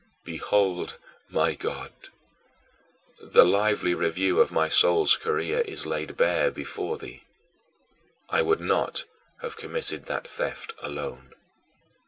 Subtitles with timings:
[0.23, 0.97] Behold,
[1.29, 1.91] my God,
[3.21, 7.21] the lively review of my soul's career is laid bare before thee.
[8.27, 9.05] I would not
[9.43, 11.35] have committed that theft alone.